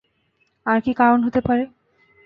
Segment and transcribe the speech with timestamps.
[0.65, 1.63] আর কি কারন হতে পারে?